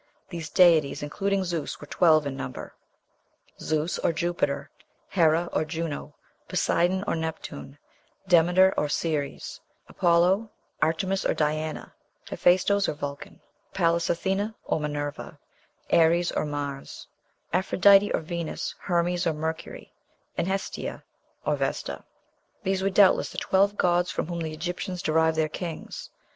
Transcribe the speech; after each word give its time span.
These 0.29 0.49
deities, 0.49 1.03
including 1.03 1.43
Zeus, 1.43 1.79
were 1.79 1.85
twelve 1.85 2.25
in 2.25 2.35
number: 2.35 2.73
Zeus 3.59 3.99
(or 3.99 4.11
Jupiter), 4.11 4.71
Hera 5.09 5.47
(or 5.53 5.63
Juno), 5.63 6.15
Poseidon 6.47 7.03
(or 7.05 7.15
Neptune), 7.15 7.77
Demeter 8.27 8.73
(or 8.75 8.89
Ceres), 8.89 9.61
Apollo, 9.87 10.49
Artemis 10.81 11.23
(or 11.23 11.35
Diana), 11.35 11.93
Hephæstos 12.25 12.87
(or 12.89 12.93
Vulcan), 12.93 13.41
Pallas 13.75 14.09
Athena 14.09 14.55
(or 14.63 14.79
Minerva), 14.79 15.37
Ares 15.93 16.31
(or 16.31 16.45
Mars), 16.45 17.07
Aphrodite 17.53 18.11
(or 18.11 18.21
Venus), 18.21 18.73
Hermes 18.79 19.27
(or 19.27 19.33
Mercury), 19.33 19.93
and 20.35 20.47
Hestia 20.47 21.03
(or 21.45 21.55
Vesta)." 21.55 22.03
These 22.63 22.81
were 22.81 22.89
doubtless 22.89 23.29
the 23.29 23.37
twelve 23.37 23.77
gods 23.77 24.09
from 24.09 24.25
whom 24.25 24.41
the 24.41 24.51
Egyptians 24.51 25.03
derived 25.03 25.37
their 25.37 25.47
kings. 25.47 26.09